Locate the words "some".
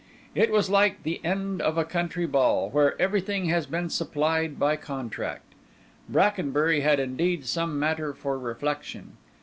7.45-7.77